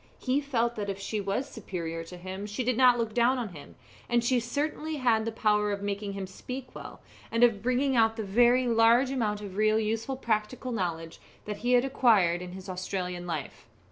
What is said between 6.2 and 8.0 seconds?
speak well, and of bringing